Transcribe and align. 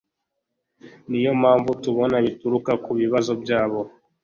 Niyo 1.09 1.31
mpamvu 1.41 1.69
tubona 1.83 2.15
bituruka 2.25 2.71
kubibazo 2.85 3.31
byabo 3.41 3.79